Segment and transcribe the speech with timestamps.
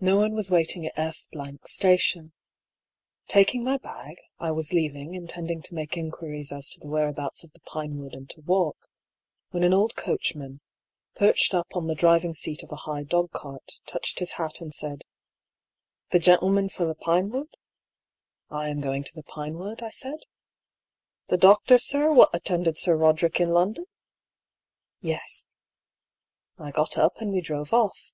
[0.00, 1.24] No one waiting at F
[1.64, 2.34] station.
[3.26, 7.50] Taking my bag, I was leaving, intending to make inquiries as to the whereabouts of
[7.54, 8.76] the Pinewood and to walk,
[9.48, 10.04] when an old 26 DR.
[10.04, 10.18] PAULL'S THEORY.
[10.18, 10.60] coachman,
[11.16, 15.04] perched up on the driving seat of a high dogcart, touched his hat and said:"
[16.10, 17.48] The gentleman for the Pinewood?""
[18.50, 20.18] I am going to the Pinewood," I said.
[21.28, 23.86] "The doctor, sir, what attended Sir Roderick in London?"
[25.00, 25.46] "Yes."
[26.58, 28.12] I got up, and we drove oflf.